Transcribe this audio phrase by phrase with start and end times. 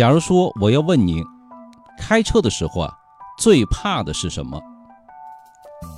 [0.00, 1.22] 假如说我要问您，
[1.98, 2.98] 开车的时候啊，
[3.36, 4.58] 最怕的是什么？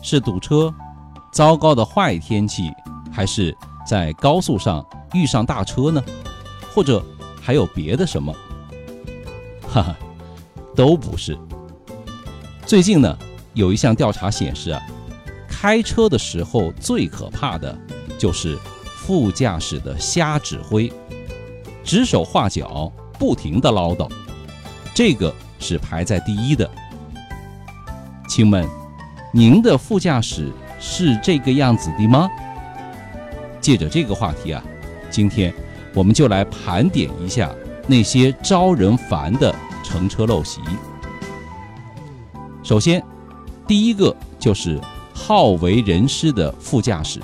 [0.02, 0.74] 是堵车、
[1.32, 2.68] 糟糕的坏天气，
[3.12, 6.02] 还是在高速上遇上大车呢？
[6.74, 7.00] 或者
[7.40, 8.34] 还有别的什么？
[9.68, 9.96] 哈哈，
[10.74, 11.38] 都不是。
[12.66, 13.16] 最近呢，
[13.54, 14.82] 有一项调查显示啊，
[15.48, 17.78] 开车的时候最可怕的
[18.18, 20.92] 就是副驾驶的瞎指挥、
[21.84, 22.92] 指手画脚、
[23.22, 24.10] 不停的唠叨，
[24.92, 26.68] 这个是排在第一的。
[28.28, 28.68] 亲们，
[29.32, 30.50] 您的副驾驶
[30.80, 32.28] 是这个样子的吗？
[33.60, 34.60] 借着这个话题啊，
[35.08, 35.54] 今天
[35.94, 37.48] 我们就来盘点一下
[37.86, 40.60] 那些招人烦的乘车陋习。
[42.64, 43.00] 首先，
[43.68, 44.80] 第一个就是
[45.14, 47.20] 好为人师的副驾驶，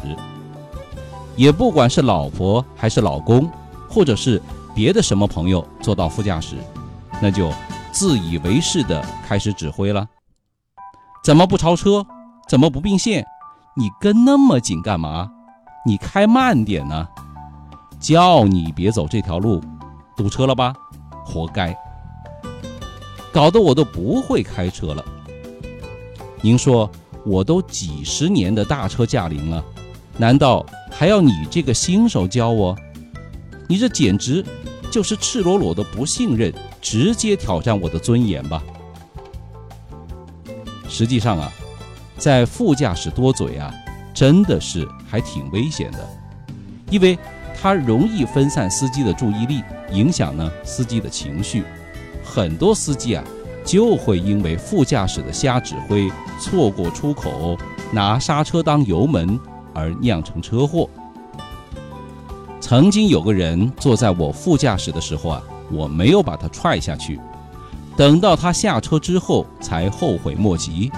[1.35, 3.51] 也不管是老婆还是老公，
[3.91, 4.41] 或者是
[4.78, 6.55] 别的什么朋友坐到副驾驶，
[7.20, 7.50] 那就
[7.91, 10.06] 自以为是的开始指挥了。
[11.24, 12.07] 怎么不超车？
[12.48, 13.26] 怎么不并线？
[13.76, 15.29] 你跟那么紧干嘛？
[15.85, 17.09] 你开慢点呢？
[17.98, 19.60] 叫你别走这条路，
[20.16, 20.73] 堵车了吧？
[21.26, 21.76] 活该！
[23.32, 25.04] 搞得我都不会开车了。
[26.40, 26.88] 您说
[27.26, 29.65] 我都几十年的大车驾龄了，
[30.16, 32.76] 难道还要你这个新手教我？
[33.70, 34.42] 你这简直
[34.99, 38.60] 就是赤裸裸的不信任，直接挑战我的尊严吧！
[40.88, 41.52] 实际上啊，
[42.16, 43.73] 在副驾驶多嘴啊，
[44.13, 46.04] 真的是还挺危险的，
[46.91, 47.16] 因为
[47.57, 51.63] 它容易分散司机的注意力，影响呢司机的情绪。
[52.24, 53.23] 很多司机啊。
[53.65, 56.10] 就会因为副驾驶的瞎指挥、
[56.41, 57.54] 错过出口、
[57.93, 59.38] 拿刹车当油门
[59.74, 60.88] 而酿成车祸。
[62.69, 67.19] 曾经有个人坐在我副驾驶的时候啊，我没有把他踹下去，
[67.97, 70.93] 等到他下车之后才后悔莫及。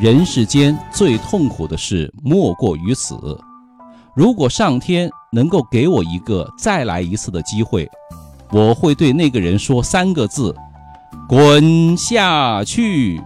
[0.00, 3.16] 人世间最痛苦的事莫过于此。
[4.12, 7.88] 如果上天能够给我一个再来一次的机会，
[8.50, 10.52] 我会对那个人说三个字。
[11.28, 13.22] 滚下去！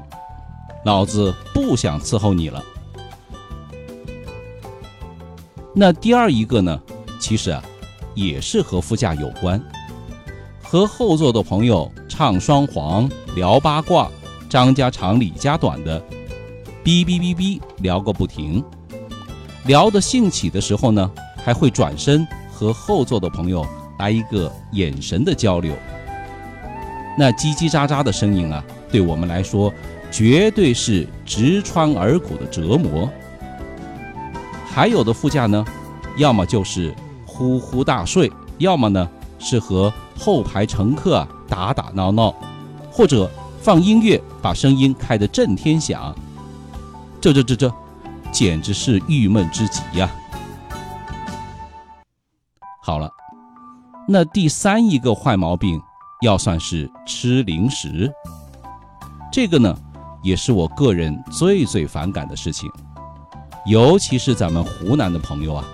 [0.84, 2.62] 老子不想伺候你了。
[5.74, 6.78] 那第二一个呢？
[7.20, 7.62] 其实啊，
[8.14, 9.60] 也是和副驾有关，
[10.62, 14.10] 和后座的朋友唱双簧、聊八卦，
[14.48, 16.00] 张家长李家短的，
[16.84, 18.62] 哔哔哔哔聊个不停。
[19.66, 21.10] 聊得兴起的时候呢，
[21.44, 23.64] 还会转身和后座的朋友
[23.98, 25.72] 来一个眼神的交流。
[27.16, 29.72] 那叽叽喳喳的声音啊，对我们来说
[30.10, 33.08] 绝对是直穿耳骨的折磨。
[34.66, 35.64] 还有的副驾呢，
[36.16, 36.92] 要么就是
[37.32, 42.34] 呼呼大睡，要么呢是和后排乘客啊打打闹闹，
[42.90, 46.14] 或者放音乐把声音开得震天响。
[47.20, 47.74] 这这这这，
[48.30, 50.10] 简直是郁闷之极呀！
[52.82, 53.10] 好了，
[54.06, 55.80] 那第三一个坏毛病。
[56.20, 58.08] 要算是吃零食，
[59.32, 59.76] 这个呢，
[60.22, 62.70] 也是我个人最最反感的事情。
[63.66, 65.64] 尤其是咱们湖南的朋友啊，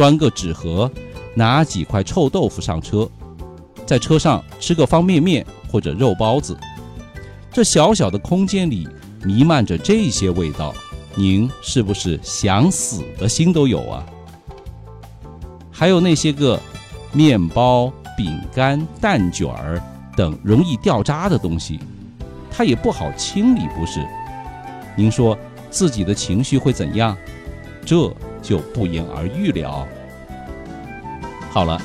[0.00, 0.90] 端个纸盒，
[1.34, 3.06] 拿几块臭豆腐上车，
[3.84, 6.56] 在车上吃个方便面或者肉包子，
[7.52, 8.88] 这小小的空间里
[9.22, 10.74] 弥漫着这些味道，
[11.14, 14.06] 您是不是想死的心都有啊？
[15.70, 16.58] 还有那些个
[17.12, 17.92] 面包。
[18.16, 19.82] 饼干、蛋卷儿
[20.14, 21.80] 等容易掉渣的东西，
[22.50, 24.06] 它也不好清理，不是？
[24.94, 25.38] 您说
[25.70, 27.16] 自己的情绪会怎样？
[27.82, 29.86] 这就不言而喻了。
[31.50, 31.80] 好了，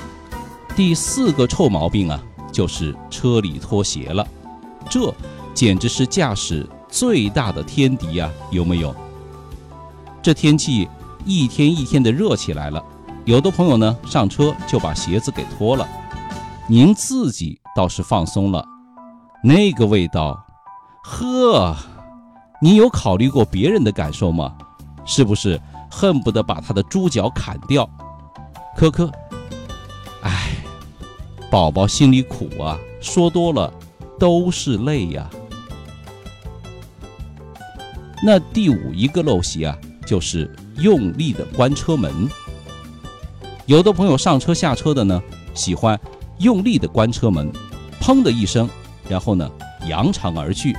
[0.76, 2.22] 第四个臭毛病啊，
[2.52, 4.28] 就是车里脱鞋了，
[4.90, 5.14] 这
[5.54, 8.96] 简直是驾驶最大的天敌呀，有没有？
[10.22, 10.88] 这天气
[11.24, 12.84] 一天一天的热起来了，
[13.26, 15.88] 有的朋友呢上车就把鞋子给脱了。
[16.68, 18.66] 您自己倒是放松了，
[19.44, 20.44] 那个味道，
[21.04, 21.76] 呵，
[22.62, 24.56] 你有考虑过别人的感受吗？
[25.06, 25.62] 是不是
[25.98, 27.90] 恨不得把他的猪脚砍掉？
[28.76, 29.10] 科科，
[30.24, 30.58] 哎，
[31.50, 33.72] 宝宝心里苦啊，说多了
[34.20, 35.30] 都是泪呀。
[38.22, 42.30] 那第五一个陋习啊，就是用力的关车门。
[43.66, 45.98] 有的朋友上车下车的呢，喜欢。
[46.40, 47.50] 用力的关车门，
[48.02, 48.70] 砰的一声，
[49.08, 49.50] 然后呢，
[49.88, 50.76] 扬长而去，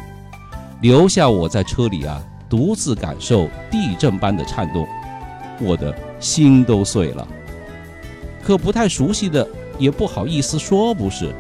[0.83, 4.87] 留下我在车里啊，独自感受地震般的颤动，
[5.61, 7.27] 我的心都碎了。
[8.43, 9.47] 可不太熟悉的
[9.79, 11.35] 也不好意思说，不是？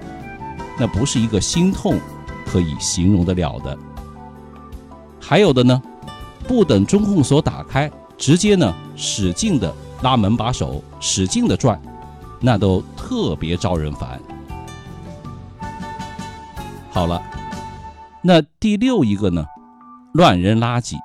[0.78, 1.98] 那不是一个心痛
[2.44, 3.78] 可以形容得了的。
[5.20, 5.80] 还有的呢，
[6.46, 11.80] 不等中控锁打开，直接呢使劲的拉门把手，使劲的转，
[12.40, 14.20] 那都特别招人烦。
[16.90, 17.22] 好了，
[18.22, 19.44] 那第六一个呢，
[20.12, 20.96] 乱扔垃圾，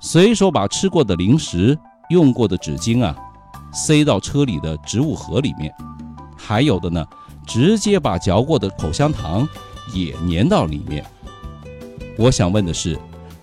[0.00, 1.78] 随手把吃过的零食、
[2.14, 3.14] 用过的纸巾啊，
[3.72, 5.74] 塞到车里的植物盒里面，
[6.36, 7.04] 还有的呢，
[7.44, 9.46] 直接把嚼过的口香糖
[9.92, 11.04] 也粘到里面。
[12.16, 12.96] 我想问的是。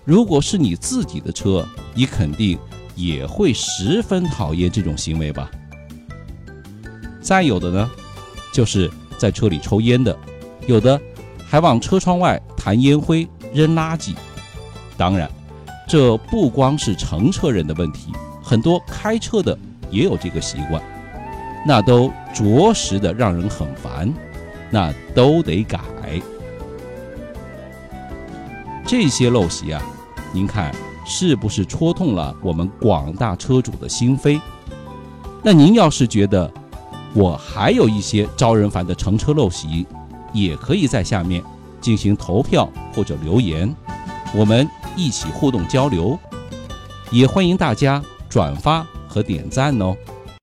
[0.04, 1.64] 如果是你自己的车，
[1.94, 2.58] 你肯定
[2.96, 5.48] 也会十分讨厌这种行为吧？
[7.20, 7.88] 再有的呢，
[8.52, 10.18] 就是在车里抽烟的，
[10.66, 11.00] 有的
[11.46, 14.12] 还往车窗外弹烟灰、扔垃圾。
[14.96, 15.30] 当然，
[15.86, 18.12] 这不光是乘车人的问题，
[18.42, 19.56] 很多开车的
[19.90, 20.82] 也有这个习惯，
[21.66, 24.12] 那都着实的让人很烦，
[24.70, 25.78] 那都得改。
[28.84, 29.80] 这些陋习啊，
[30.32, 30.74] 您看
[31.06, 34.38] 是不是戳痛了我们广大车主的心扉？
[35.42, 36.52] 那您要是觉得
[37.14, 39.86] 我还有一些招人烦的乘车陋习，
[40.32, 41.42] 也可以在下面
[41.80, 43.74] 进行投票或者留言，
[44.34, 46.18] 我们一起互动交流。
[47.10, 49.94] 也欢迎大家转发和点赞哦。